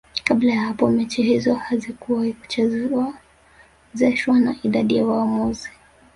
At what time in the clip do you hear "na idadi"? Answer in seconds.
4.39-4.93